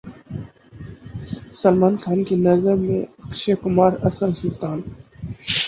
[1.61, 4.79] سلمان خان کی نظر میں اکشے کمار اصل سلطان